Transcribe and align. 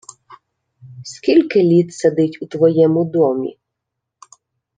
—Скільки 1.03 1.63
літ 1.63 1.93
сидить 1.93 2.37
у 2.41 2.45
твоєму 2.45 3.05
домі? 3.05 3.59